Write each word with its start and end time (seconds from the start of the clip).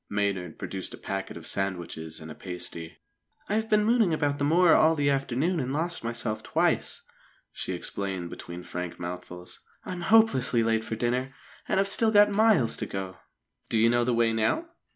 Maynard 0.09 0.57
produced 0.57 0.95
a 0.95 0.97
packet 0.97 1.37
of 1.37 1.45
sandwiches 1.45 2.19
and 2.19 2.31
a 2.31 2.33
pasty. 2.33 2.97
"I've 3.47 3.69
been 3.69 3.85
mooning 3.85 4.15
about 4.15 4.39
the 4.39 4.43
moor 4.43 4.73
all 4.73 4.95
the 4.95 5.11
afternoon 5.11 5.59
and 5.59 5.71
lost 5.71 6.03
myself 6.03 6.41
twice," 6.41 7.03
she 7.53 7.73
explained 7.73 8.31
between 8.31 8.63
frank 8.63 8.99
mouthfuls. 8.99 9.59
"I'm 9.85 10.01
hopelessly 10.01 10.63
late 10.63 10.83
for 10.83 10.95
dinner, 10.95 11.35
and 11.67 11.79
I've 11.79 11.87
still 11.87 12.09
got 12.09 12.31
miles 12.31 12.75
to 12.77 12.87
go." 12.87 13.17
"Do 13.69 13.77
you 13.77 13.91
know 13.91 14.03
the 14.03 14.15
way 14.15 14.33
now?" 14.33 14.69